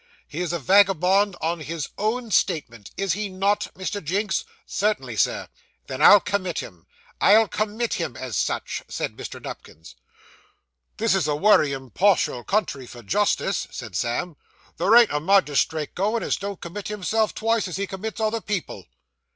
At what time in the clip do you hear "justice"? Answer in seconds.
13.03-13.67